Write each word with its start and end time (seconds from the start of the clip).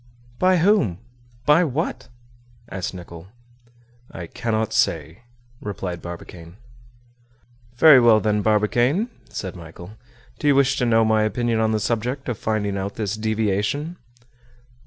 "By 0.39 0.57
whom? 0.57 0.97
by 1.45 1.63
what?" 1.63 2.07
asked 2.71 2.95
Nicholl. 2.95 3.27
"I 4.11 4.25
cannot 4.25 4.73
say," 4.73 5.21
replied 5.61 6.01
Barbicane. 6.01 6.57
"Very 7.77 7.99
well, 7.99 8.19
then, 8.19 8.41
Barbicane," 8.41 9.09
said 9.29 9.55
Michel, 9.55 9.97
"do 10.39 10.47
you 10.47 10.55
wish 10.55 10.75
to 10.77 10.87
know 10.87 11.05
my 11.05 11.21
opinion 11.21 11.59
on 11.59 11.71
the 11.71 11.79
subject 11.79 12.27
of 12.29 12.39
finding 12.39 12.79
out 12.79 12.95
this 12.95 13.15
deviation?" 13.15 13.97